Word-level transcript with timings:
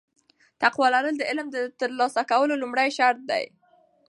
تقوا 0.61 0.87
لرل 0.95 1.15
د 1.17 1.23
علم 1.29 1.47
د 1.51 1.57
ترلاسه 1.79 2.21
کولو 2.31 2.59
لومړی 2.61 2.89
شرط 2.97 3.21
دی. 3.31 3.43